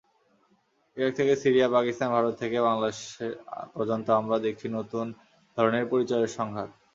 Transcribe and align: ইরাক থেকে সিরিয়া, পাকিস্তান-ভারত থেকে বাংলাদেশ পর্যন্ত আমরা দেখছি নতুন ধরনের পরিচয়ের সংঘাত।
ইরাক 0.97 1.13
থেকে 1.15 1.33
সিরিয়া, 1.41 1.67
পাকিস্তান-ভারত 1.69 2.33
থেকে 2.41 2.57
বাংলাদেশ 2.61 2.97
পর্যন্ত 3.75 4.07
আমরা 4.19 4.37
দেখছি 4.45 4.67
নতুন 4.77 5.05
ধরনের 5.57 5.85
পরিচয়ের 5.91 6.31
সংঘাত। 6.37 6.69